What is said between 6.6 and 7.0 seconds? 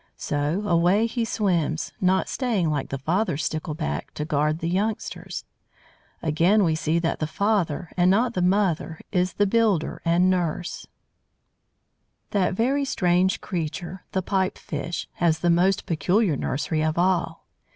we see